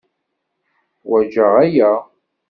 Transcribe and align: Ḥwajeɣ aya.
Ḥwajeɣ 1.03 1.53
aya. 1.63 1.91